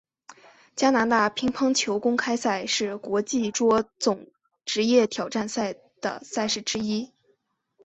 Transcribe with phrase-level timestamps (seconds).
[0.75, 4.25] 加拿大乒乓球公开赛是国际桌总
[4.65, 7.11] 职业挑战赛的赛事之一。